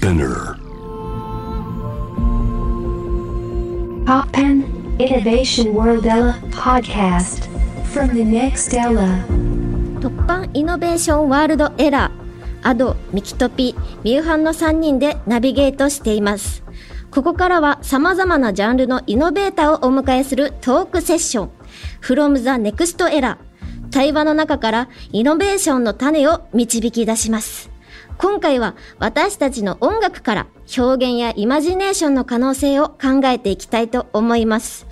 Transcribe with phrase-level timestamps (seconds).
[0.00, 0.56] Spinner.
[4.06, 4.64] Poppen
[4.98, 7.44] Innovation World Ella podcast
[7.92, 9.26] from the next Ella.
[10.00, 16.64] 突版イノベーションワールドエラーアドミキトピミューハンの3人でナビゲートしています
[17.10, 21.50] ここからは様々なジャンルのイノベーターをお迎えするトークセッション
[22.00, 23.36] from the next era
[23.90, 27.70] 対話の中からイノベーションの種を導き出します
[28.20, 34.86] 今回は私たちの音楽から表現やイマジネーションの可能性を考えていきたいと思います。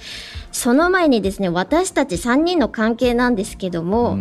[0.50, 4.16] その前にですね、私たち3人の関係なんですけども、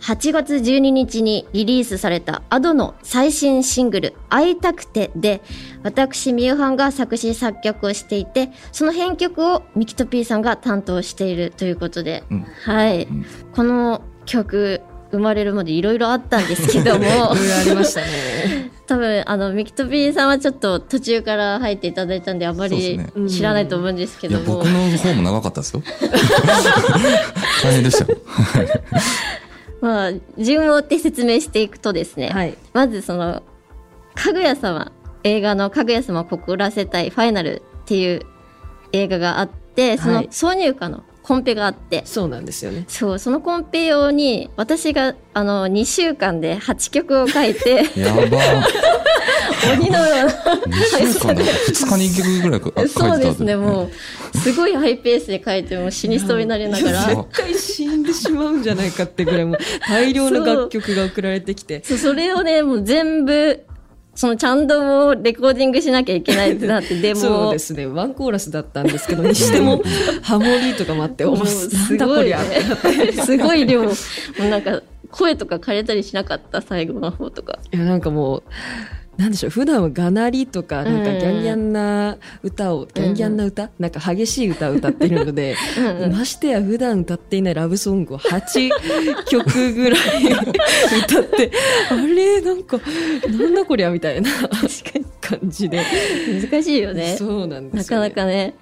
[0.00, 5.40] 8月12日にリリースされた Ado の最新シングル「会いたくて」で
[5.84, 12.22] 私みゆはんが作詞作曲をしていてその編曲をミキトピーさんが担当しているということで、
[12.64, 13.08] はい、
[13.54, 18.70] この曲生まれるまでいろいろあったんですけども ありましたね。
[18.86, 25.82] 多分あのミキトピーさんはちょっと途中から入っていただいたんであまり知らないと思うんですけいやど、も、僕の方も長かったですよ。
[27.62, 28.18] 大変でしたよ。
[29.80, 32.54] まあ順を追って説明していくとですね、はい。
[32.72, 33.42] まずその
[34.14, 34.90] かぐや様
[35.22, 38.22] 映画の「かぐや様を告らせたいファイナル」っていう
[38.92, 42.86] 映画があってそのはい挿入歌のコンペがあって、そうなんですよね。
[42.88, 48.38] そうそのコンペ用に私があの2週間で8曲を書いてやば。
[49.76, 51.42] 鬼のような2週間だ。
[51.42, 53.90] 2日に1曲ぐらい書いてたそうですね、もう。
[54.34, 61.82] う、すごいハイペースで書いて、もう死にそうになりながら、絶対死んでしまうんじゃないかってぐらいもう大量の楽曲が送られてきて。
[61.84, 63.64] そうそれをね、もう全部、
[64.18, 67.86] そのちゃんとレコーディングしなきゃいけないってなって、でも、そうですね。
[67.86, 69.80] ワンコーラスだったんですけど、にしても、
[70.22, 72.34] ハモリとかもあって、おもすごい、
[73.12, 73.92] すごい量、も
[74.40, 77.60] うなんか、声とか枯れたりしなかった、最後の方とか。
[77.72, 78.42] いや、なんかもう、
[79.18, 83.70] なんでしょう、普段はがなりとか、なんかうんギャンギャンな歌を、ギャンギャンな歌？
[83.80, 88.70] なんか激しい歌を歌っているので、うんうんましてや普段歌っていないラブソングを8
[89.26, 90.00] 曲ぐらい
[91.04, 91.50] 歌って、
[91.90, 92.40] あれ？
[92.42, 92.78] なんか、
[93.28, 94.30] なんだこりゃみたいな
[95.20, 95.82] 感じで。
[96.40, 97.16] 難しいよね。
[97.18, 98.08] そうなんでなかすよ、ね。
[98.10, 98.54] なかね。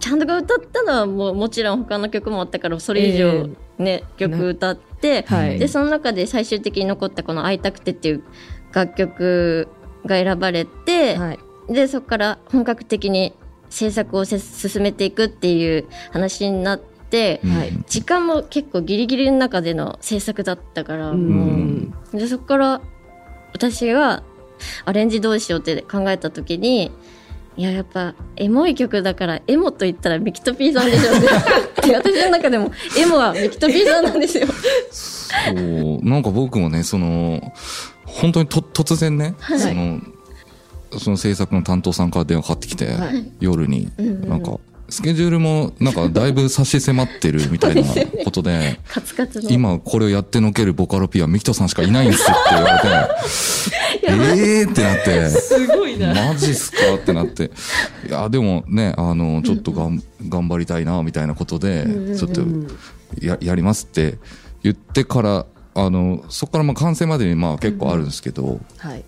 [0.00, 3.48] ちゃんと歌ったのはもうもちろん他の曲もあったから、それ以上
[3.78, 5.58] ね、曲歌って、はい。
[5.60, 8.24] で、その中で最終的に残ったこの会いたくてっていう
[8.72, 9.68] 楽曲
[10.06, 11.38] が選ばれて、はい。
[11.68, 13.32] で、そこから本格的に
[13.68, 22.80] 制作をせ進めていくっていう話になって、うんはい時間も結構ギリギリの中での制作だったから、うんでそこから
[23.52, 24.22] 私が
[24.84, 26.92] アレンジどうしようって考えた時に
[27.56, 31.20] いややっぱエモい曲だからエモと言ったらミキトピーさんでしょっ
[31.74, 34.46] て 私の中でもエモはミキトピーさんなんですよ。
[34.90, 37.40] そう、なんか僕もね、その、
[38.04, 40.00] 本当にと突然ね、その、
[40.98, 43.30] その制作の担当さんから電話かかってきて、はい。
[43.40, 43.90] 夜に、
[44.26, 44.58] なんか、
[44.90, 47.82] スケジュールもなんかだいぶ差し迫ってるみたいな
[48.24, 49.48] ことで、カツカツの。
[49.48, 52.88] 今これをやってのけるボカロ P はミキトさんしかいないんですって言われて、
[54.10, 56.12] えーってなって、すごいな。
[56.12, 57.52] マジっすかってなって。
[58.08, 61.86] いや、でもね、あの、ちょっとがん、頑張りたいな、みたいなことで、
[62.18, 62.42] ちょっと、
[63.20, 64.18] や、やりますって
[64.64, 69.04] 言ってから、あの、そこからまあ完成までにまあ結構あるんですけど、はい。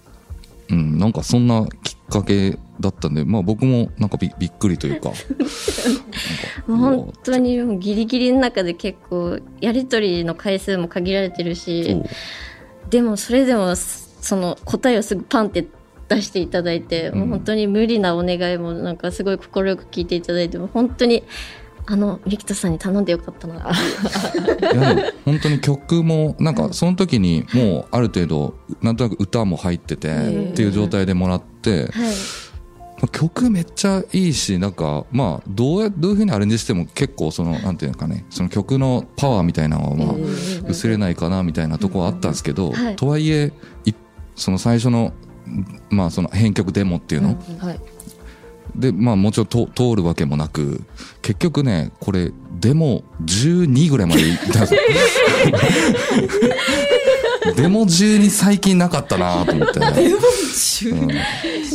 [0.70, 5.12] うん、なんかそんなきっかけだったんで、まあ僕もなんかびびっくりという か、
[6.66, 15.66] もう本当にもうギリギリの中で結構やり取りの回数も限られてるそしう、でもそれでもその答えをすぐパンって
[16.08, 21.22] 出していただいて、もう本当に無理なお願いもなんかすごい快く聞いていただいても本当に
[21.86, 23.72] あのミキトさんに頼んでよかったな
[25.24, 30.08] 本当に曲もなんかその時にもうある程度なんとなく歌も入ってて
[30.50, 31.90] っていう状態でもらって、はい。
[33.02, 40.16] まあ曲めっちゃいいしなんかまあどうやどういうふうにアレンジしても結構そのなんていうのかねその曲のパワーみたいなのはまあ
[40.68, 42.96] 薄れないかなみたいなとこはあったんですけど、はい。
[42.96, 43.52] とはいえ
[43.84, 43.92] い
[44.36, 45.12] その最初の
[45.90, 47.80] まあその編曲デモっていうの、はい。
[48.74, 50.82] でまあもちろんと通るわけもなく
[51.20, 54.80] 結局ねこれデモ12ぐらいまでいったんですよ
[57.56, 59.86] デモ12最近なかったなと思って、うん。
[61.10, 61.14] い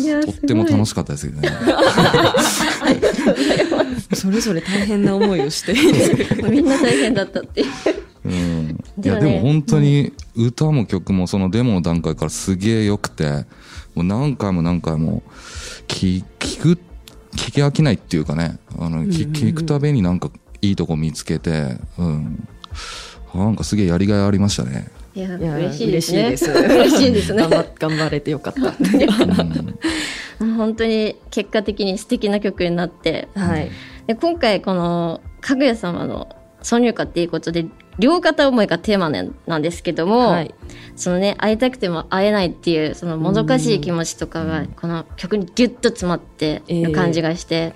[0.08, 1.50] やとっても楽ししかったですけどね。
[4.14, 5.82] それぞれ大変な思いをしている。
[6.48, 7.68] いみんな大変だったっていう。
[8.26, 13.46] うん、いやでも本当に歌も曲もそのデモの段階からすげえ良くて
[13.96, 15.24] もう何回も何回も
[15.88, 16.78] 聞聞く
[17.34, 20.30] 聞き飽きないっていうかねあの、聞聞くたびになんか
[20.62, 22.48] いいとこ見つけて、うん、
[23.34, 24.90] なんかすげえやりがいありましたね。
[25.16, 26.74] いやいや嬉しいですね嬉しいです。
[26.74, 28.62] 嬉しいですね 頑張頑張れてよかった。
[30.40, 33.72] うん本当に結果的に素敵な曲になって、はい。
[34.06, 37.66] で今回このかぐや様の挿入歌っていうことで
[38.00, 40.54] 両片思いがテーマなんなんですけども、はい。
[40.96, 47.74] そのね会いたくても会えないっていうそのもどかしい気持ちとかがこの曲にギュッと詰まってる感じがして、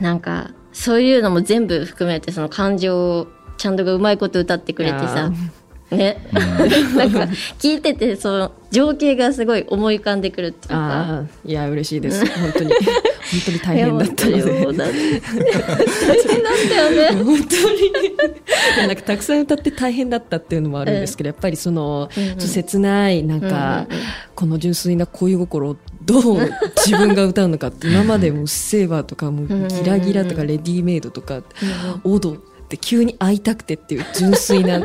[0.00, 5.32] なんかそういうのも全部含めてその感情をちゃんとがうまいこと歌ってくれてさ
[5.90, 7.20] ね、なんか
[7.58, 10.76] 聞いててその情景がすごい思い浮かんでくるっていうか。
[10.76, 12.26] ああ、いや、嬉しいです。
[12.26, 12.70] 本当に。
[12.70, 14.42] 本当に大変だったので。
[14.42, 14.92] 大変だっ
[16.68, 17.24] たよね。
[17.24, 18.86] 本当に。
[18.86, 23.86] なんかたくさん歌って大変だったっていうのもあるんですけど、やっぱりその、ちょっと切ない、なんか、
[24.34, 26.50] この純粋な恋心をどう
[26.86, 31.42] 自分が歌うのかって、今までもうっせーバーとか、もうギラギラとかレディーメイドとか、
[32.04, 32.36] オド
[32.68, 34.82] って急に会いたくてっていう純粋な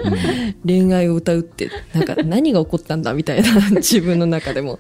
[0.66, 4.80] 恋愛を歌うって、なんか何が起こったんだみたいな自分の中でも、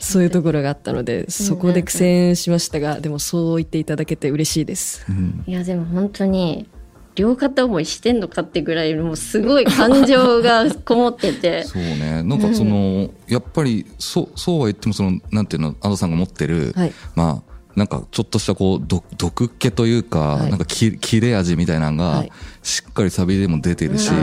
[0.00, 5.04] そういうところがあったので、そこで苦戦しましたが、でもそう言っていただけて嬉しいです。
[5.08, 5.44] うん。
[5.46, 6.68] いやでも本当に
[7.14, 11.64] 両片思いしてんのかってぐらいもうすごい感情がこもってて。
[11.68, 12.22] そうね。
[12.22, 16.92] なんかその、やっぱりそうそうは言ってもそのなんていうの安藤さんが持ってる、はい。
[17.14, 20.50] まあなんかちょっとしたこう毒毒っ気というか、はい。
[20.50, 22.32] なんかき切れ味みたいなのがはい。
[22.62, 24.16] しっかりサビでも出てるし、うん。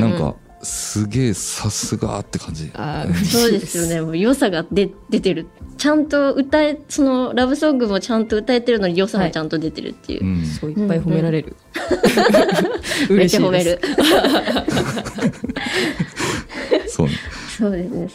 [0.00, 2.70] なんかすげえさすがって感じ。
[3.24, 4.00] そうですよね。
[4.02, 5.46] もう良さが出出てる。
[5.78, 10.44] ちゃんと歌えそのラブソングもちゃんと歌えてるのに良さもちゃんと出てるっていう、うん。
[10.44, 11.56] そういっぱい褒められる。
[13.10, 13.38] めっ嬉しいです。
[13.38, 13.80] ちゃ褒める。
[16.88, 17.06] そう。
[17.06, 17.12] ね。
[17.58, 17.90] そうです。
[17.90, 18.08] ね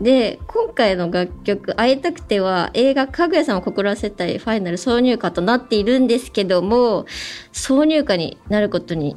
[0.00, 7.06] で今回の楽曲「会いたくて」は映画「かぐやさんを心わせたい」ファイナル挿入歌となっているんですけども
[7.52, 9.16] 挿入歌になることに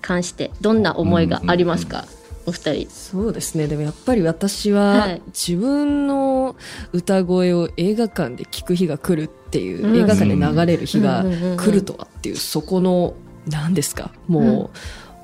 [0.00, 2.04] 関してどんな思いがありますか、
[2.46, 2.86] お二人。
[2.90, 3.66] そうですね。
[3.66, 5.22] でもやっぱり私は、はい。
[5.26, 6.56] 自分の
[6.92, 9.96] 歌声を映画館で聴く日が来るっていう、うん。
[9.96, 13.14] 映画館で流れる日がうんうんうんうん来るとはっていう、そこの、
[13.46, 14.70] 何ですか、も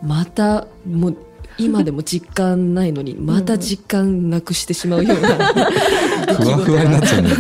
[0.03, 1.17] う、また、もう、
[1.59, 5.29] 今でも実感ないのに、また実感なくしてしまうような、
[6.35, 7.37] ふわふわになっちゃうんだよ。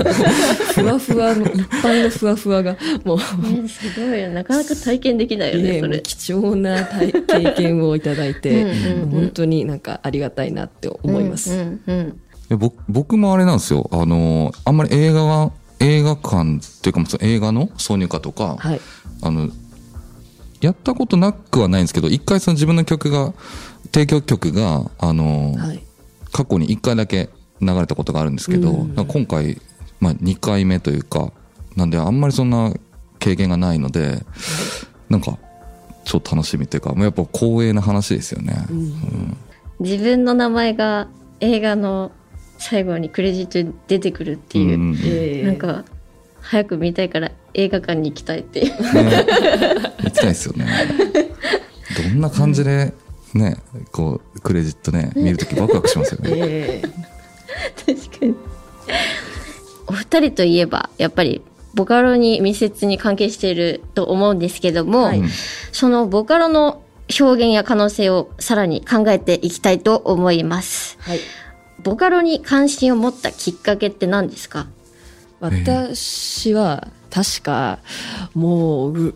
[0.74, 11.52] ふわふわの、いっぱいのふわふわが、もう、ねすごいよなかなか体験できないよねねそれ貴重な体経験をいただいて、うんうんうん本当になんかありがたいなって思います。
[11.52, 13.88] うんうんうんで僕僕もあれなんですよ。
[13.92, 15.50] あの、あんまり映画が、
[15.80, 18.80] 映画館っていうか、その映画の挿入歌とか、はい。
[19.22, 19.48] あの、
[20.60, 23.32] やったことなくはないんですけど、一回その自分の曲が、
[23.94, 25.80] 提供曲が、あの、はい。
[26.32, 27.30] 過去に一回だけ
[27.60, 29.06] 流れたことがあるんですけど、うん。
[29.06, 29.60] 今回、
[30.00, 31.32] まあ2回目というか、
[31.76, 32.74] なんであんまりそんな
[33.20, 34.24] 経験がないので、
[35.08, 35.38] なんか、
[36.04, 38.66] ちょっと楽しみというか、もうやっぱ光栄な話ですよね。
[39.78, 41.06] 自分の名前が
[41.38, 42.10] 映画の
[42.58, 45.46] 最後にクレジットに出てくるっていう、うんえー。
[45.46, 45.84] なんか
[46.40, 48.70] 早く見たいから映画館に行きたいっていう。
[48.70, 49.24] ね、
[50.02, 50.66] 行きたいですよね。
[52.10, 52.92] どんな感じで、
[53.34, 53.58] ね、
[53.92, 56.30] こう、クレジットね、見るときワクワクしますよね。
[56.34, 56.82] え
[57.86, 58.34] 確かに。
[59.86, 61.42] お二人といえばやっぱり
[61.74, 65.22] ボカロに密接に関係していると思うんですけども、はい。
[65.72, 66.82] そのボカロの
[67.20, 70.96] 表現や可能性をさらに考えていきたいと思います。
[71.00, 71.20] はい。
[71.82, 74.66] ボカロに関心を持ったきっかけって何ですか？
[75.40, 77.80] 私は確か
[78.32, 79.14] もうう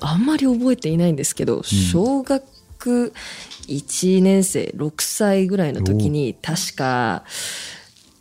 [0.00, 2.44] あんまり覚えていないんですけど、小学
[2.88, 7.24] 1年生6歳ぐらいの時に確か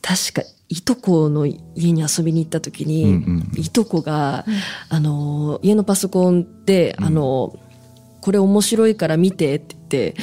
[0.01, 4.45] 確かいとこの家に遊びに行った時に、うんうんいとこが、
[4.89, 7.57] あの家のパソコンで、あの
[8.21, 10.15] これ面白いから見てって言って、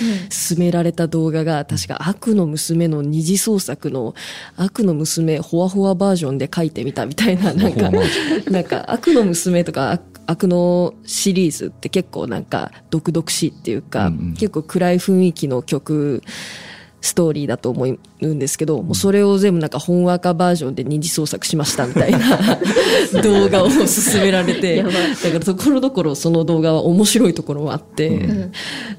[0.48, 4.14] 勧められた動画が、確か悪の娘の二次創作の
[4.56, 7.90] 悪の娘ほわほわバージョンで書いてみたみたいな、なんか
[8.50, 14.34] なんか悪の娘とか悪悪のシリーズって結構なんか毒々しいっていうか、うんうん。
[14.34, 16.22] 結構暗い雰囲気の曲、
[17.00, 22.18] ストーリーだと思うんですけど、もうそれを全部なんか本赤バージョンで二次創作しましたみたいな
[23.22, 24.92] 動画を勧められて、だか
[25.32, 28.50] らところどころその動画は面白いところもあって、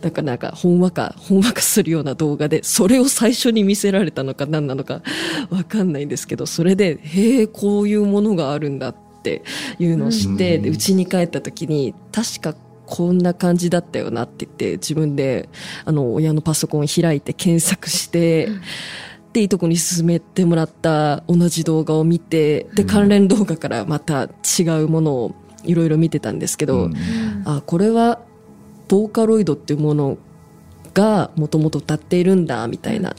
[0.01, 5.01] だからなんか本話か、本話かするような動画で、それを最初に見せられたのか何なのか
[5.49, 9.06] わかんないんですけど、それで、へえ、こういうものがあるんだって
[9.79, 12.55] いうのを知って、で、家に帰った時に、確か
[12.85, 15.49] こんな感じだったよなって言って、自分で、
[15.85, 18.49] あの、親のパソコンを開いて検索して、
[19.33, 26.93] で、いとこに勧めてもらった同じ動画を見て、で、関連動画からまた違うものをいろいろ見てたんですけど、うん。
[27.45, 28.19] あ、これは、
[28.87, 30.17] ボーカロイドっていうもの
[30.93, 33.15] がもともと歌っているんだ、みたいな。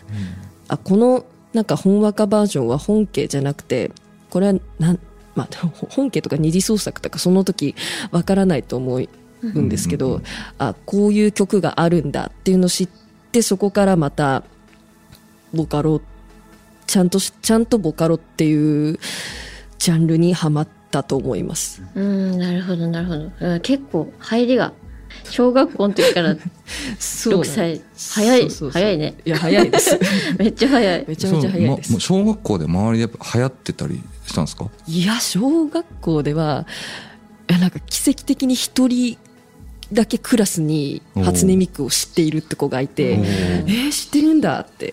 [0.66, 3.92] あ、この、なんか本和歌バージョンは本家じゃなくて、
[4.30, 4.98] これはなん、
[5.38, 7.76] まあ、ほ本家とか二次創作とかその時
[8.10, 10.22] わからないと思うんですけど、うんうん
[10.58, 12.88] あこういう曲があるんだっていうのを知っ
[13.30, 14.42] てそこからまた
[15.54, 16.00] ボカロ
[16.88, 18.98] ちゃんとしちゃんとボカロっていう
[19.78, 21.82] ジャンルにはまったと思います。
[21.94, 24.72] うんなるほどなるほどうん結構入りが
[25.30, 26.36] 小学校の時から
[26.98, 27.80] そう6歳。
[27.96, 28.70] 早いそうそうそう。
[28.70, 29.14] 早いね。
[29.24, 29.98] いや早いです。
[30.38, 31.04] めっちゃ早い。
[31.08, 34.66] めちゃめちゃ早いでそうま、す小学校で周りでやっぱ流行ってたりしたんですか？
[34.86, 36.66] いや小学校では
[37.48, 39.16] いやなんか奇跡的に一人
[39.92, 44.92] だけクラスに初音ミクを知っているって子がいてえー、知ってるんだって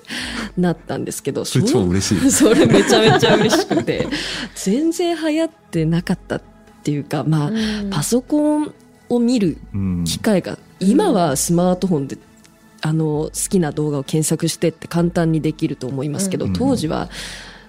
[0.58, 2.32] なったんですけどそれ超嬉しい。
[2.32, 4.08] それめちゃめちゃ嬉しくて
[4.56, 6.42] 全然流行ってなかったっ
[6.84, 7.89] ていうかまあ、うん。
[7.89, 8.74] パソコン
[9.15, 10.03] を見るうん。
[10.05, 12.17] 機会が、今はスマートフォンで
[12.81, 16.53] あの好きな動画を検索してって簡単にできると思いますけど、うん。
[16.53, 17.10] 当時は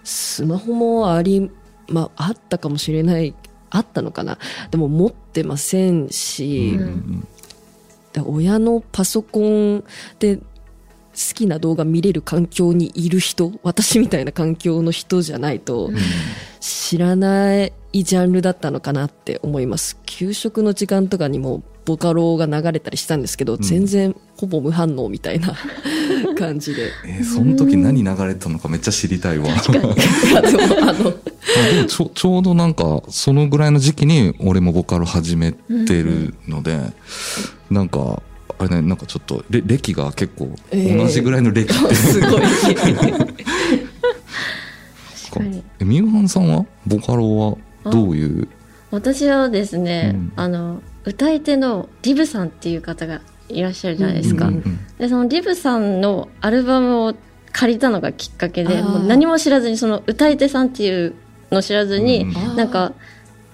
[0.04, 1.50] スマホもあり、
[1.88, 3.34] まあ、あったかもしれない
[3.70, 4.38] あったのかな。
[4.70, 6.78] でも持ってませんし、
[8.24, 9.84] 親のパソコン
[10.18, 10.40] で
[11.16, 15.90] 好きな動画見れる環境にいる人私みたいな環境の人じゃないと
[16.60, 19.98] 知らないジャンルだったのかなって思います。
[20.04, 25.54] 給食の時間とかにもボカロが流れたりしたんですけど、全然ほぼ無反応みたいな
[26.36, 26.90] 感じで。
[27.06, 29.46] えーその時何流れてたのかめっちゃ知りたいわ。
[30.82, 31.14] あの
[31.86, 36.78] ちょちょうどなんかそのぐらいの時期に俺もボカロ始めてるので、
[37.70, 38.22] なんか
[38.58, 40.98] あれねなんかちょっとれ歴が結構えー。
[40.98, 42.42] 同じぐらいの歴って、 すごい。
[45.30, 45.62] 確かに。
[45.80, 46.64] えみゆはんさんは？
[46.86, 48.48] ボカロはどういう？
[48.90, 50.32] 私はですね、うん。
[50.36, 57.14] あの歌い手のリブさんっていう方がいらっしゃるじゃないですか、うんうんでそのリブさんのアルバムを
[57.52, 61.14] 借りたのがきっかけでもう何も知らずにその歌い手さんっていう
[61.50, 62.92] のを知らずに、うんうんなんか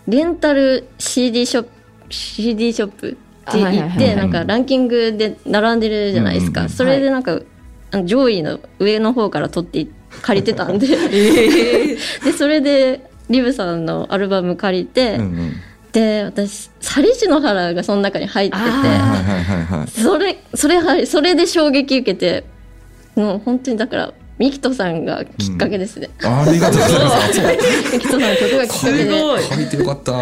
[0.06, 1.70] レンタル CD ショップ
[2.10, 3.16] CD ショップ
[3.50, 6.76] って言って、なんかランキングで並んでるじゃないですか、うんうんうん。
[6.76, 7.40] それでなんか、
[7.90, 9.86] あの上位の上の方から取って
[10.22, 10.86] 借りてたんで。
[12.24, 15.52] でそれでリブさんのアルバム借りて、うんうん。
[15.92, 18.70] で私「サリジの原」がその中に入っててあー。
[18.70, 22.44] はいはいはいはいそれそれはそれで衝撃受けて
[23.14, 27.40] もう本当にだからミキトさんがきっかけですね、ありがとうございます。
[27.94, 29.10] ミキトさんの曲がきっかけで。
[29.10, 29.66] 書い。
[29.66, 30.12] てよかった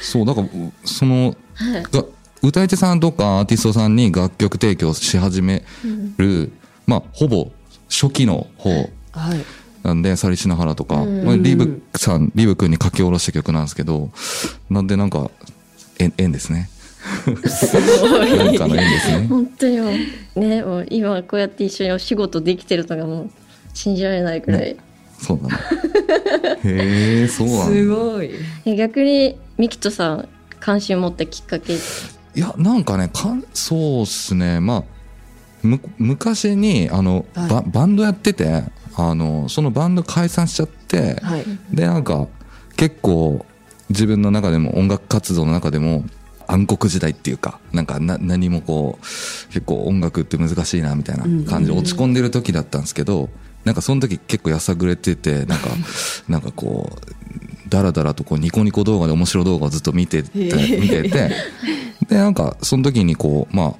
[0.00, 0.48] そうだから
[0.84, 1.82] そのはい。
[1.82, 2.04] が
[2.42, 5.64] 歌い手さんとかアーティストさんに楽曲提供し始め
[6.18, 6.52] る、
[6.86, 7.50] まあほぼ
[7.88, 9.44] 初期の方はい。
[9.82, 11.24] なんで「サリシナハラ」とか、うん。
[11.24, 14.10] まあ、リブさんリブ君に書き下ろした曲なんですけど
[14.70, 15.30] なんでなんか
[15.98, 16.68] 縁縁ですね。
[17.26, 19.26] なんかの縁ですね。
[19.28, 19.90] 本当にも
[20.36, 23.30] うねもう今こうやって一緒にお仕事できてるのがもう
[23.74, 24.76] 信じられないくらい、
[25.18, 25.50] そうなの。
[26.64, 28.30] へえそうなんだすごい。
[28.64, 30.28] え逆にミキトさん
[30.60, 31.74] 関心持ったきっかけ？
[31.74, 31.78] い
[32.34, 34.60] やなんかねかんそうっすね。
[34.60, 34.84] まあ
[35.62, 37.50] む昔にあの、はい。
[37.50, 38.62] ババンドやってて
[38.96, 41.44] あのそのバンド解散しちゃって、はい。
[41.72, 42.28] でなんか
[42.76, 43.44] 結構
[43.88, 46.04] 自分の中でも音楽活動の中でも
[46.46, 49.02] 暗黒時代っていうかなんかな何もこう
[49.52, 53.28] 結構音楽って難しいなみたいな感じで落ち込んでる時だったんですけど、
[53.64, 55.68] なんかその時結構やさぐれててなんか
[56.28, 61.30] なんかこうだらだらとこうニコニコ動画で面白動画をずっと見てて見てて
[62.08, 63.74] でなんかその時にこうまあ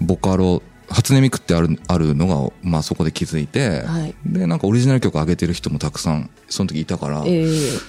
[0.00, 4.14] ボカロ初音ミクってあるあるのが、まあ、そこで気づいて、はい。
[4.24, 7.80] でなんかオリジナル曲上げてる人もたくさんその時いたから、えー。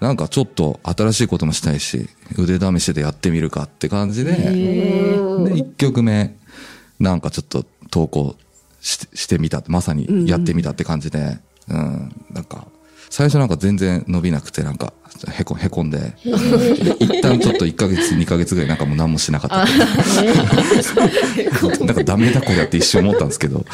[0.00, 5.44] なんかちょっと新しいこともしたいし腕試しでやってみるかって感じで,、えー。
[5.44, 6.36] で1曲目
[7.00, 8.36] なんかちょっと投稿
[8.88, 12.10] ししてみたまさにやってみたって感じで、うん。
[12.30, 12.66] なんか
[13.10, 14.92] 最初なんか全然伸びなくてなんか
[15.30, 15.98] へこへこんで。
[15.98, 16.14] で
[17.00, 19.56] 一旦ちょっと1ヶ月2ヶ月ぐらいなんかもう何もしなかった。
[21.84, 23.66] なんかダメだこれやって一瞬思ったんですけど。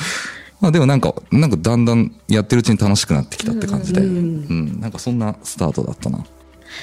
[0.61, 6.25] まあでもなんか、なんかだんだんやってるうちに楽しくなってきたって感じで、うん、なんかそんなスタートだったな。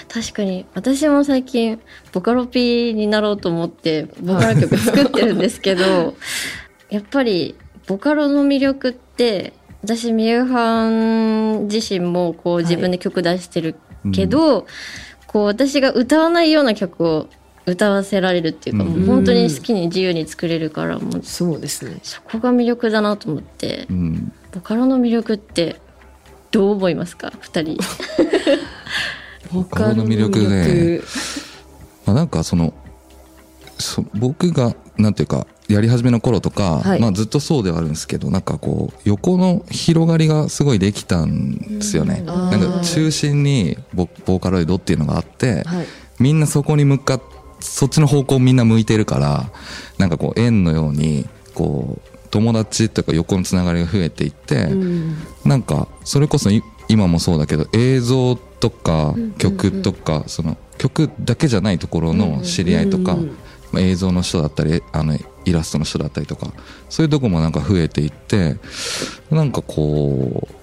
[0.07, 0.65] 確かに。
[0.73, 1.79] 私も最近
[2.11, 6.15] ボカロ P になろうと思ってボカロ曲作ってるんですけど
[6.89, 7.55] やっぱり
[7.91, 9.51] ボカロの魅力って
[9.83, 13.75] 私ミューハン自身もこう自分で曲出してる
[14.13, 14.65] けど、
[15.27, 17.27] こう私が歌わないような曲を
[17.65, 18.91] 歌わせられるっていうか、うん。
[18.91, 21.99] もう本当に好きに自由に作れるからもうそうですね。
[22.01, 24.31] そこが魅力だなと思ってうん。
[24.53, 25.75] ボカロの魅力って
[26.51, 27.33] どう思いますか？
[27.41, 27.77] 二人。
[29.51, 31.01] ボカロの魅力ね。
[32.05, 32.73] まあなんかその、
[33.77, 36.99] そ僕が、なんていうか、やり始めの頃とか、はい。
[36.99, 42.25] まあずっとそうではあるんですけどなんかこう横の広がりがすごいできたんですよね、うん。
[42.25, 45.85] なんか中心にボボーカロイドっていうのがあって、はい。
[46.19, 47.21] みんなそこに向かっ
[47.59, 49.51] そっちの方向みんな向いてるから
[49.97, 55.15] なんかこう円のようにこう友達とか横のつながりが増えていって、うん。
[55.45, 63.15] なんかそれこそい今もそうだけど映像とか曲とか、その曲だけじゃないところの知り合いとか、
[63.71, 66.51] まあ、映像の人だったりあのイラストの人だったりとか
[66.89, 68.57] そういうとこもなんか増えていって
[69.29, 70.61] なんかこう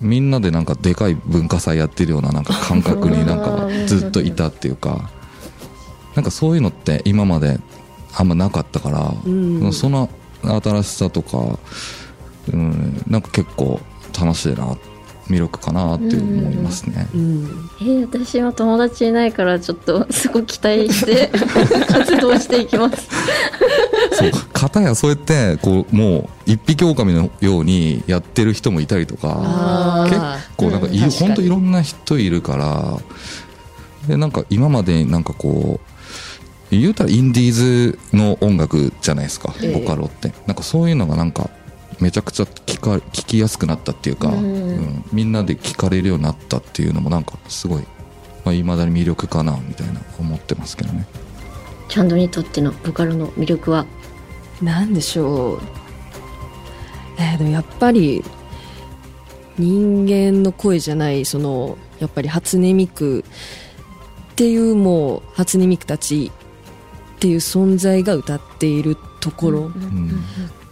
[0.00, 5.10] みんなでなんかでかい文化祭やってるようななんか感覚になんか ずっといたっていうか
[6.14, 7.58] なんかそういうのって今まで
[8.14, 10.10] あんまなかったから、うんその
[10.42, 11.56] 新しさとか、
[12.52, 13.80] うん、なんか結構
[14.20, 14.76] 楽しいな
[15.28, 17.06] 魅力かなって思いますね。
[17.14, 21.30] うんえー私は友達いないからちょっとすごい期待して
[21.88, 23.08] 活動していきます。
[24.12, 24.30] そう。
[24.52, 32.98] 片やそうやってこうもう一匹狼のようにやってる人もいたりとか結構なんかいうん本当いろんな人いるから
[34.08, 35.80] でなんか今までなんかこ
[36.70, 39.72] う言うたらインディーズの音楽じゃないですかええ。
[39.78, 40.32] ボカロって。
[40.46, 41.50] なんかそういうのがなんか
[42.00, 44.36] めちゃくちゃ聞か聞きやすくなったっていうか、うん。
[44.36, 45.04] うん。
[45.12, 47.84] みんなで聞かれるようになったっていうのもなんかすごい
[48.44, 51.06] まあ、未だに魅力かなみたいな思ってますけどね。
[51.88, 53.86] チャンドにとってのボカロの魅力は
[54.62, 55.60] なんでしょう。
[57.18, 58.22] えーでもやっぱり
[59.58, 63.24] 人間の声じゃないそのやっぱり初音ミク
[64.32, 66.30] っていうもう初音ミクたち
[67.16, 70.20] っていう存在が歌っているところ、うん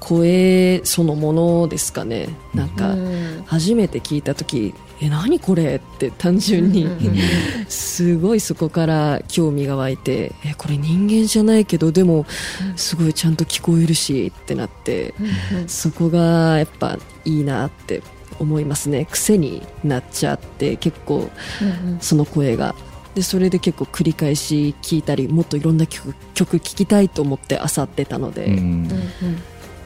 [0.01, 2.31] 声そのものですかね。
[2.55, 3.45] なんかうん。
[3.47, 5.77] 初めて聞いた時え何これ？
[5.77, 7.17] って単純に、うん
[7.69, 12.27] すごいそこから興味が湧いてえこれ人間じゃないけどでも
[12.77, 15.15] すごいちゃんと聞こえるしってなって
[15.67, 18.03] そこがやっぱいいなって
[18.39, 19.07] 思いますね。
[19.11, 21.31] 癖になっちゃって結構
[22.01, 22.75] その声が。
[23.15, 28.89] でそれで結構繰り返し聞いたりもっといろんな曲曲聴きたいと思って漁ってたので、うん。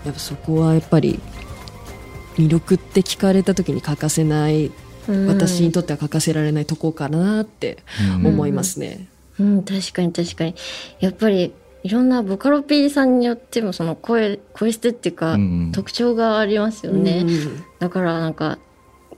[0.04, 1.18] やっぱそこはやっぱり
[2.36, 4.72] 魅力って聞かれた時に欠かせない、うん
[5.28, 7.78] 私にとっては欠かせられないとこかなって
[8.18, 8.26] うん。
[8.26, 9.08] 思いますね。
[9.38, 10.54] うん、確かに確かに。
[11.00, 17.24] やっぱり、いろんなボカロ P さんによっても、その声、声質っていうか、うん特徴がありますよね。
[17.26, 18.58] うんだからなんか、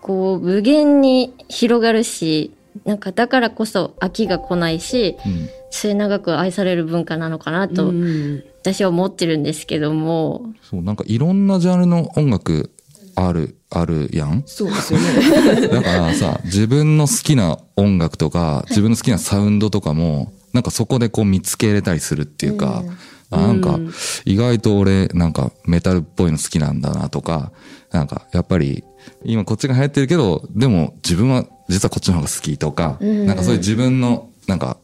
[0.01, 2.53] こう、無限に広がるし、
[2.85, 5.49] なんかだからこそ飽きが来ないし、うん。
[5.71, 8.45] 末永く愛される文化なのかなと、うん。
[8.63, 12.73] 私は思ってるんですけども、そうなんかいろんなジャンルの音楽
[13.15, 14.43] あるあるやん？
[14.47, 15.69] そうですよね。
[15.69, 22.83] だからさ自分の好きな音楽とか自分の好きなサウンドとかもなんかそこでこう見つけれたりするっていうか、
[23.31, 23.93] あなんかうん。
[24.25, 27.53] 意外と俺なんかメタルっぽいの好きなんだなとか
[27.93, 28.85] なんかやっぱり
[29.25, 33.27] 今こっちが流行ってるけどでも自分は実はこっちの方が好きとか、うん。
[33.27, 34.79] なんかそういう自分のなんか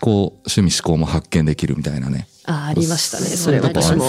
[0.00, 2.28] 考趣味思考も発見できるみたいなね。
[2.46, 3.26] あありましたね。
[3.26, 4.04] それ私も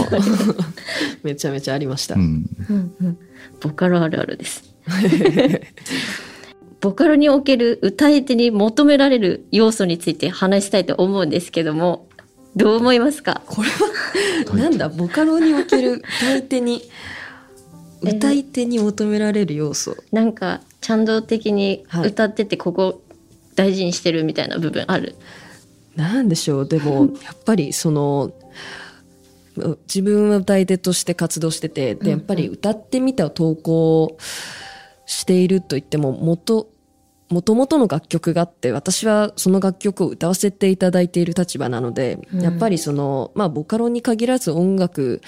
[1.23, 2.15] めちゃめちゃありました。
[2.15, 3.17] うんうんうん
[3.59, 4.63] ボカロあるあるです。
[6.79, 12.07] ボカロにおける歌い手に求められる要素について話したいと思うんですけども、
[12.55, 13.41] どう思いますか？
[13.45, 16.81] これはなんだボカロにおける歌い手に
[18.03, 19.95] え歌い手に求められる要素。
[20.11, 23.03] なんか、ちゃんと的にはい歌っててここ
[23.55, 25.15] 大事にしてるみたいな部分ある？
[25.95, 26.67] なんでしょう。
[26.67, 28.31] でも やっぱりその
[29.57, 34.17] う自分は歌い手として活動しててでやっぱり歌ってみたを投稿
[35.05, 36.69] していると言っても元
[37.29, 42.41] 元々の楽曲があって私はその楽曲を歌わせていただいている立場なので、うん。
[42.41, 45.21] やっぱりそのまあボカロに限らず音楽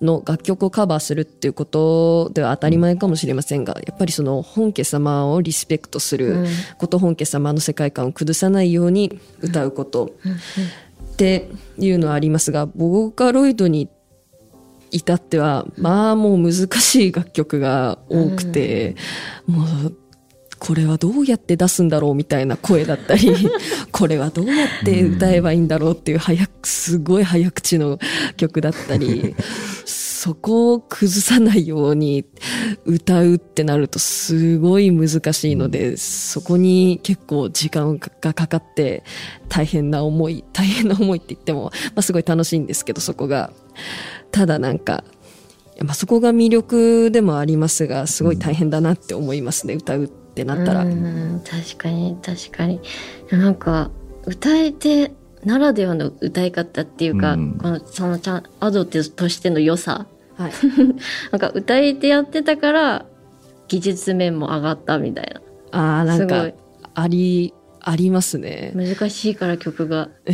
[0.00, 6.46] の楽曲をカバーするっていうことでは当たり前かもしれませんがやっぱりその本家様をリスペクトするうん。
[6.78, 10.12] こと、本家様の世界観を崩さないように歌うこと、
[11.12, 13.88] っていうのはありますがボーカロイドに
[14.90, 18.96] 至ってはまあもう難しい楽曲が多くて、
[19.46, 19.96] もう
[20.58, 23.34] これはどうやって出すんだろうみたいな声だったり
[23.92, 27.98] これはどうやって歌えばいいんだろうっていう早くすごい早口の
[28.36, 29.34] 曲だったり
[30.24, 32.24] そこを崩さないように
[32.86, 39.04] 歌うってなるとすごい難しいので、そこに結構時間がかかって
[39.50, 43.52] 大変な思い 大変な思いって言っても、まあ、すごい楽しいんですけどそこが。
[44.30, 45.04] ただなんか
[45.82, 50.84] まあ、そこが魅力でもありますがすごい大変だなって思いますね、歌うってなったら。
[50.84, 52.80] うん確かに確かに。
[53.30, 53.90] なんか
[54.24, 55.12] 歌えて
[55.44, 57.58] ならではの歌い方っていうか、うん。
[57.58, 60.06] このそのちゃんアドとしての良さ
[60.36, 60.52] はい。
[61.30, 63.06] なんか歌い手やってたから
[63.68, 65.36] 技術面も上がったみたい
[65.70, 66.50] ああ、なんか
[66.94, 68.72] あり、ありますね。
[68.74, 70.08] な難しいから曲が。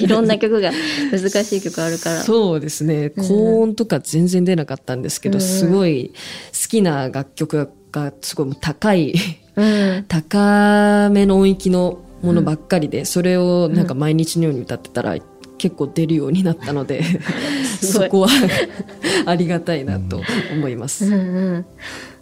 [0.00, 0.70] いろんな曲が
[1.10, 2.20] 難しい曲あるから。
[2.22, 3.12] そうですね。
[3.16, 3.28] うん。
[3.28, 5.40] 高音とか全然出なかったんですけど、うん。
[5.40, 6.12] すごい
[6.52, 9.14] 好きな楽曲がすごい高い、
[9.56, 10.04] うん。
[10.08, 15.16] 高めの音域のものばっかりで、それをなんか毎日のように歌ってたら
[15.64, 17.02] 結構出るようになったので、
[17.80, 18.28] そこは
[19.24, 20.20] ありがたいなと
[20.52, 21.06] 思います。
[21.06, 21.16] うんう
[21.56, 21.66] ん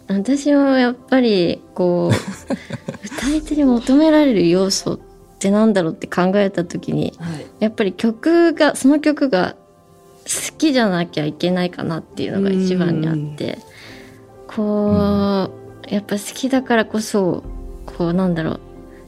[0.07, 2.15] 私もやっぱりこう
[3.05, 4.99] 歌い手に求められる要素っ
[5.39, 7.45] てなんだろうって考えた時にはい。
[7.59, 9.55] やっぱり曲がその曲が
[10.23, 13.59] 好きじゃなきゃいけないかなっていうのが一番にあって
[14.47, 15.49] こ
[15.89, 17.43] うやっぱ好きだからこそ
[17.85, 18.59] こうなんだろう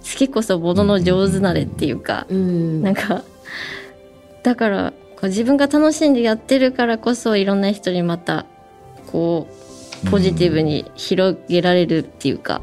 [0.02, 2.82] 好きこそものの上手なれっていうかうん。
[2.82, 3.24] なんか
[4.46, 8.46] だからこう自分が楽しんでやってるからこそいろんな人にまた
[9.08, 9.48] こ
[10.04, 12.62] うポジティブに広げられるっていうか、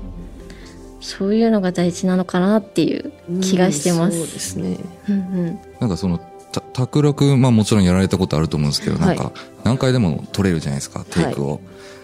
[1.00, 4.18] そういうのが大事なのかなっていう気がしてます。
[4.18, 4.76] そうですね。
[5.08, 5.18] うんう
[5.50, 6.18] んなんかその、
[6.52, 9.32] た卓録、まあもちろんやられたことあると思うんですけど、はいなんか
[9.64, 11.60] 何回でも撮れるじゃないですか、テイクを。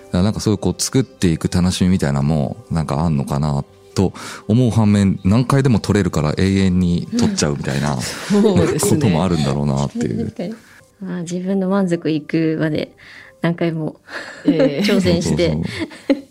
[0.06, 3.64] だからなんかそういうこう作っていく楽しみみたいなのもなんかあんのかな
[3.98, 4.12] と
[4.46, 7.96] 思う反面、何回でも撮れるから永遠に撮っちゃうみたいな。
[7.96, 10.32] こともあるんだろうなっていう。
[11.02, 12.92] まあ、自分の満足いくまで
[13.40, 14.00] 何回も
[14.44, 15.56] ええ 挑戦して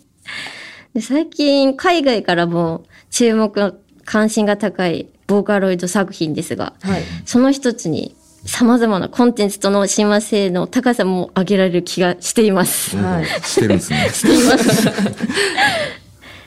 [0.92, 7.02] で最近海外からも注目関心が高いボーカロイド作品ですがはい。
[7.24, 12.96] その一つに様々なコンテンツとの親和性の高さも上げられる気がしています。
[12.96, 14.08] はいしてるんですね。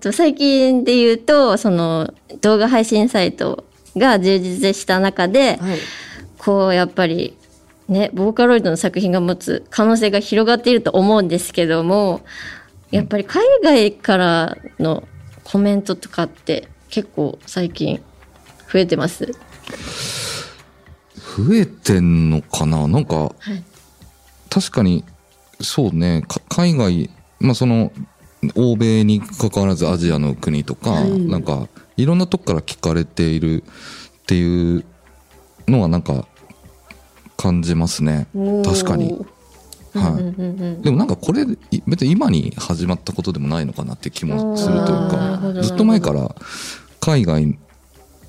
[0.02, 3.64] と最近で言うと、その動画配信サイト
[3.96, 5.80] が充実した中で、はい。
[6.38, 7.38] こうやっぱり
[7.88, 12.22] ね、ボーカロイドの作品が持つ可能性が広がっていると思うんですけども、
[12.90, 15.08] やっぱり海外からの
[15.44, 18.02] コメントとかって結構最近
[18.72, 19.32] 増えてます？
[21.38, 22.88] 増えてんのかな？
[22.88, 23.64] なんか、はい
[24.50, 25.06] 確かに、
[25.62, 27.10] そうね、か海外、
[27.40, 27.94] まあその、
[28.56, 34.84] 欧米に関わらずアジアの国とか、うんなんか、いろんなとこから聞かれているっていう
[35.68, 36.28] のはなんか、
[37.38, 38.28] 感じますね。
[38.64, 39.26] 確かに。
[39.94, 40.12] はい。
[40.14, 46.36] うんうんうんでもなんかこれ、い別に今に始まったことでもないのかなって気もするというか、ずっと前から
[47.00, 47.58] 海外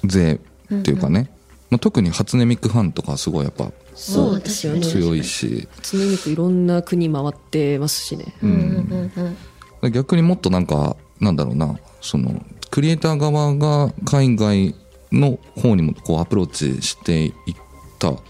[0.04, 0.40] 勢
[0.74, 1.30] っていうかね、
[1.70, 4.80] まあ、特に初音ミクファンとかすごいやっぱそうですよね。
[4.80, 8.34] 強いし、常にいろんな国回ってますしね。
[8.42, 9.36] うんうんうんうん
[9.90, 14.74] 逆にもっとなんか、なんだろうな、その、クリエイター側が海外
[15.10, 17.32] の方にもこうアプローチしていっ
[17.98, 18.20] た、も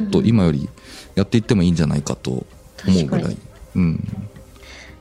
[0.00, 0.68] っと今より
[1.14, 2.46] やっていってもいいんじゃないかと
[2.86, 3.38] 思うぐら確い。
[3.76, 4.30] うん。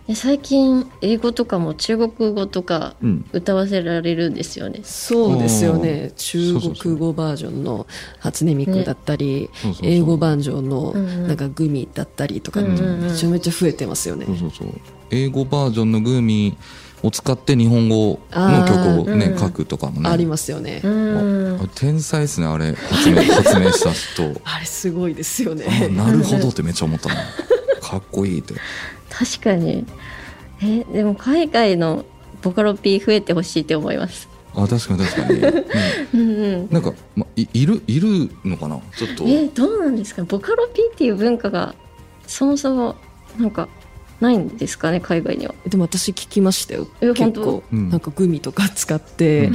[0.08, 3.26] で最近英語とかも中国語とかうん。
[3.34, 4.80] 歌わせられるんですよね。
[4.84, 6.12] そうですよあね。
[6.16, 7.86] 中国語バージョンの
[8.20, 14.26] 初音ミクだったり、そうそうそう英語バージョンのうんうんなんかグミだったりとか、うんうんうんめちゃめちゃ増えてますよね。
[14.26, 14.68] そうそうそう。
[15.12, 20.10] 英語バージョンのグーミーを使って日本語の曲をね、うん書くとかもね。
[20.10, 20.82] ありますよね。
[21.76, 22.74] 天才ですね、あれ。
[22.74, 24.40] 発明、発明した人。
[24.46, 25.90] あれすごいですよあね。
[25.90, 27.16] なるほどってめっちゃ思ったな。
[27.82, 28.54] かっこいいって。
[29.10, 29.86] 確かに。
[30.62, 32.06] え、でも海外の
[32.42, 34.28] ボカロ P 増えてほしいって思います。
[34.56, 35.40] あ、確かに確かに。
[35.40, 36.70] うん うんうん。
[36.72, 38.80] なんか、ま、いいる、いるのかな？
[38.98, 39.24] ちょっと。
[39.28, 40.24] え、どうなんですか？
[40.24, 41.76] ボカロ P っていう文化が
[42.26, 42.96] そもそも
[43.38, 43.68] なんか
[44.20, 45.00] ないんですかね？
[45.00, 45.54] 海外には。
[45.68, 46.88] でも私聞きましたよ。
[47.02, 49.54] え結構本、うんなんかグミとか使って、うん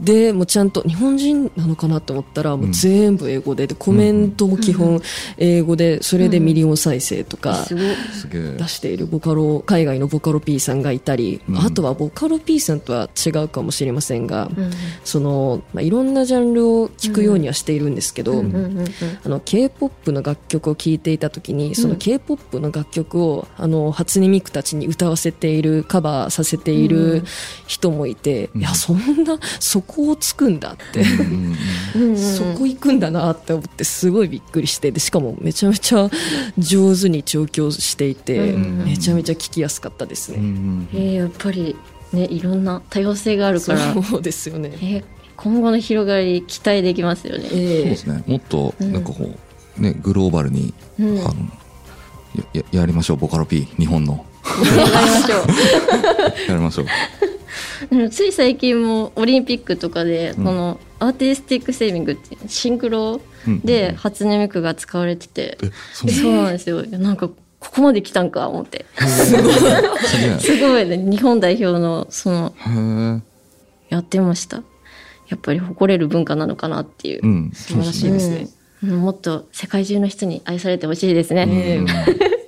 [0.00, 5.00] でもうちゃんと日本人なのかなと思ったらもう全部英語ででコメントも基本
[5.36, 8.70] 英語でそれでミリオン再生とか出。
[8.70, 11.58] しているボカロ海外のボカロ P さんがいたり、うん。
[11.58, 14.70] あとはボカロ P さんとは違うかもしれませんが、うん。
[15.04, 18.84] その、まあ、いろんなジャンルを聞くようにはしているんですけど、うんうんうん
[19.22, 27.24] あの K-POP の楽曲を聴いていた時にその K-POP の楽曲をあの初音ミクたちに歌わせているカバーさせている
[27.66, 28.60] 人もいて、うん。
[28.60, 31.04] いやそんなそこをつくんだって、
[32.16, 36.08] そこ行くんだなって思ってすごいびっくりしてでしかもめちゃめちゃ
[36.58, 40.48] 上手に調教していて、うんめちゃめちゃ聞きやすかったですうんうね。
[40.50, 41.76] んえーやっぱり
[42.12, 44.70] ねいろんな多様性があるから、そうですよね。
[44.74, 45.04] えー
[45.36, 47.48] 今後の広がり期待できますよね。
[47.48, 48.22] そうえですね。
[48.26, 49.30] もっと、うんなんかこ
[49.78, 51.34] う、ね、グローバルに、うん、あの、
[52.52, 54.26] や、ややりましょう、ボカロ P、日本の。
[54.44, 55.36] やりましょ
[56.52, 56.86] やりましょう。
[58.10, 60.44] つい最近もオリンピックとかで、うん。
[60.44, 66.82] このアーティスティックスイミングってシンクロうんで初音ミクが使われてて、えそうなんですよ。
[66.86, 68.86] なんかここまで来たんか思って。
[68.96, 69.36] す
[70.60, 70.86] ごい。
[70.88, 70.96] ね。
[70.98, 73.22] 日本代表のその
[73.88, 74.62] やってました。
[75.28, 77.20] やっぱり誇れる文化なのかなっていう。
[77.22, 77.50] う、ん。
[77.54, 78.48] 素晴らしいですね。
[78.84, 78.90] うん。
[79.00, 81.46] もっと世界中の人に愛されてほしいですね、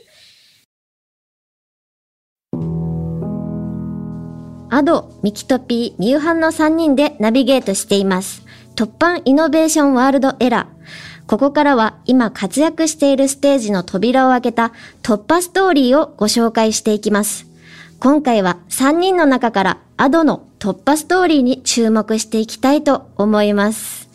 [4.74, 8.42] アド、ミキトピー、ミューハンの3人でナビゲートしています。
[8.74, 11.26] 突版イノベーションワールドエラー。
[11.26, 17.46] ここからは今活躍しているステージの扉を開けた突破ストーリーをご紹介していきます。
[18.00, 24.08] 今回は3人の中からアドの突破ストーリーに注目していきたいと思います。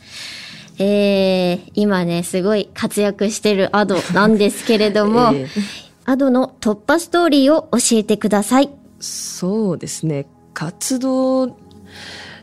[0.80, 5.48] えー、今ね、すごい活躍してるアドなんですけれども、 ええ
[6.06, 8.72] アドの突破ストーリーを教えてください。
[9.00, 10.26] そうですね。
[10.58, 11.56] 活動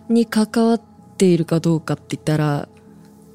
[0.09, 0.81] に関わっ
[1.19, 2.69] ているかどうかって言ったら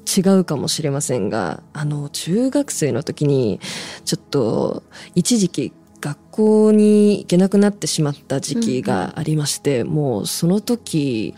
[0.06, 3.60] 違うかもしれませんが、あの、中学生の時に、
[4.06, 4.82] ちょっと、
[5.14, 11.34] 一時期、学校に行けなくなってしまった時期がありまして、もうその時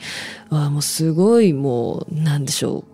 [0.48, 2.84] はもうすごいもう、なんでしょ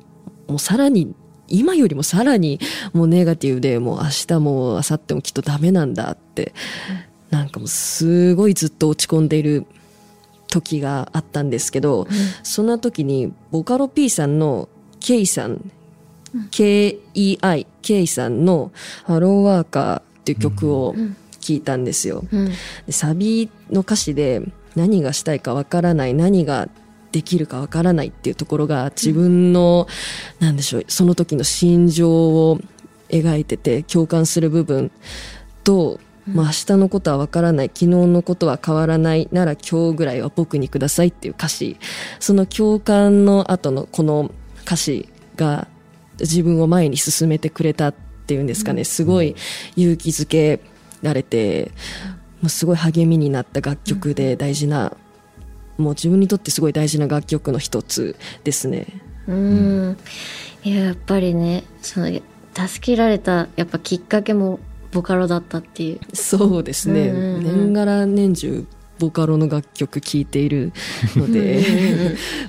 [0.49, 0.53] う。
[0.53, 1.15] もうさらに、
[1.47, 2.59] 今よりもさらに
[2.95, 6.55] もうネガティブで、もう明日も明後日もきっとダメなんだって、
[7.29, 9.67] なんかもうすごいずっと落ち込んでいる
[10.51, 12.07] 時があったんですけど、
[12.43, 12.67] そん。
[12.67, 14.69] な時にボカロ P さんの
[15.01, 15.71] K さん、
[16.51, 18.73] KEI、K さんの
[19.05, 20.95] ハローワーカーっていう曲を
[21.41, 22.25] 聴いたんですよ。
[22.31, 22.49] うん。
[22.87, 24.43] でサビの歌詞で
[24.77, 26.69] 何がしたいかわからない、何が
[27.13, 29.87] できるかわからないっていうところが自分の、
[30.41, 32.61] なんでしょう、その時の心情を
[33.09, 34.91] 描いてて共感する部分
[35.65, 36.01] と、
[36.35, 39.29] まあ明日のことはわからない、昨日のことは変わらない。
[39.33, 41.79] なら今日ぐらいは僕にくださいっていう歌詞、
[42.21, 44.31] その共感の後のこの
[44.65, 45.69] 歌詞が
[46.21, 47.95] 自分を前に進めてくれたっ
[48.27, 49.37] ていうんですかね、すごい
[49.77, 50.61] 勇気づけ
[51.03, 51.73] られて、
[52.43, 54.97] もうすごい励みになった楽曲で大事な、
[55.77, 58.87] もう自分にとってすごい大事な楽曲の一つですね。
[59.27, 59.97] うん。
[60.65, 62.07] いや、やっぱりね、その、
[62.55, 64.59] 助けられた、やっぱきっかけも
[64.93, 66.17] ボカロだったっていう。
[66.17, 67.09] そうですね。
[67.09, 68.67] うんうんうん年がら年中、
[68.99, 70.73] ボカロの楽曲聴いている
[71.17, 71.63] ので、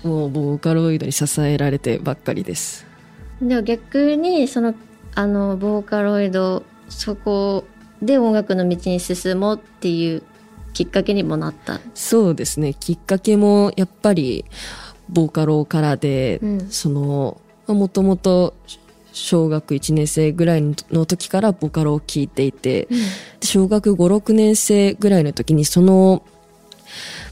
[0.03, 2.85] もうボーカロイドに支えられてばっかりです。
[3.41, 4.73] でも逆に、その、
[5.15, 7.65] あの、ボーカロイド、そこ
[8.01, 10.23] で音楽の道に進もうっていう
[10.73, 11.79] きっかけにもなった。
[11.93, 12.73] そうですね。
[12.73, 14.45] きっかけもやっぱり
[15.07, 18.55] ボーカロからで、うんその、もともと
[19.19, 22.87] 小学1年生ぐらいの時からボカロを聴いていて、
[23.39, 26.23] で小学5、6年生ぐらいの時にその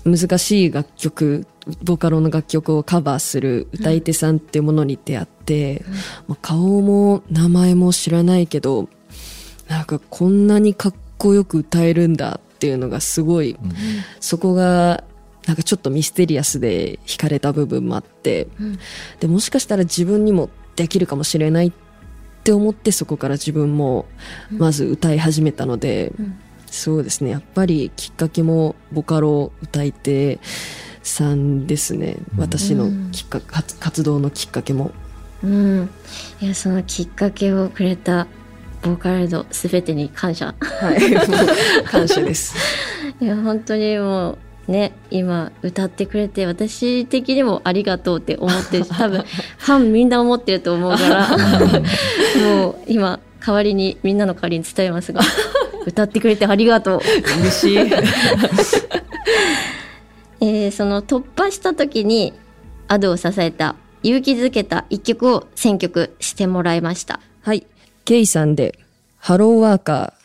[0.06, 1.48] 難しい楽曲、
[1.84, 5.84] ボカロの楽曲をカバーする歌い手さんっていうものに出会って、
[6.28, 8.88] まあ顔も名前も知らないけど、
[9.68, 13.58] なんかこんなにかっこよく歌えるんだっていうのがすごい、
[14.20, 15.04] そこが
[15.46, 18.48] なんかちょっとミステリアスで惹かれた部分もあって、
[19.20, 21.72] でもしかしたら自分にもできるかもしれないっ
[22.44, 24.06] て思ってそこから自分も
[24.52, 26.14] まず歌い始めたので、
[26.72, 27.32] そうですね。
[27.32, 30.40] やっぱりきっかけもボカロ歌い手
[31.04, 32.18] さんですね。
[32.38, 34.92] 私のきっか活活動のきっかけも。
[35.44, 35.90] うん。
[36.40, 38.28] いや、そのきっかけをくれた
[38.82, 40.56] ボーカロイドすべてに感謝。
[40.60, 41.84] はい。
[41.86, 42.56] 感謝です。
[43.20, 49.24] いや、本当にもう、ね、今歌ってくれて、私的にもありがとうって思ってるし、 多分、
[49.58, 51.28] ファンみんな思ってると思うから、
[52.60, 55.22] もう今、代わりに、みんなの代わりに伝えますが、
[55.86, 57.02] 歌ってくれてありがとう。
[57.42, 57.78] 嬉しい
[60.40, 62.34] えーその突破した時に、
[62.90, 67.20] アドを支えた、勇気づけた一曲を選曲してもらいました。
[67.42, 67.66] はい
[68.06, 68.78] ケイさんで
[69.18, 70.17] ハローワーカー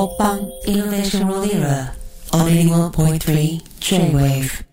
[0.00, 1.92] Popang Innovation World Era
[2.32, 4.69] on 81.3 J-Wave.